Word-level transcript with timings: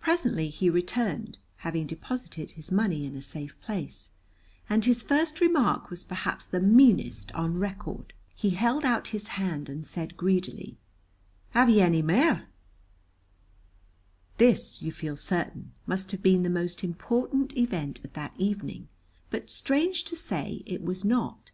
Presently 0.00 0.48
he 0.48 0.70
returned, 0.70 1.36
having 1.56 1.86
deposited 1.86 2.52
his 2.52 2.72
money 2.72 3.04
in 3.04 3.14
a 3.14 3.20
safe 3.20 3.60
place, 3.60 4.12
and 4.66 4.82
his 4.82 5.02
first 5.02 5.42
remark 5.42 5.90
was 5.90 6.04
perhaps 6.04 6.46
the 6.46 6.58
meanest 6.58 7.30
on 7.32 7.58
record. 7.58 8.14
He 8.34 8.48
held 8.56 8.86
out 8.86 9.08
his 9.08 9.28
hand 9.36 9.68
and 9.68 9.84
said 9.84 10.16
greedily, 10.16 10.78
"Have 11.50 11.68
you 11.68 11.82
ony 11.82 12.00
mair?" 12.00 12.48
This, 14.38 14.80
you 14.82 14.90
feel 14.90 15.18
certain, 15.18 15.72
must 15.86 16.12
have 16.12 16.22
been 16.22 16.44
the 16.44 16.48
most 16.48 16.82
important 16.82 17.54
event 17.54 18.02
of 18.06 18.14
that 18.14 18.32
evening, 18.38 18.88
but 19.28 19.50
strange 19.50 20.04
to 20.04 20.16
say, 20.16 20.62
it 20.64 20.82
was 20.82 21.04
not. 21.04 21.50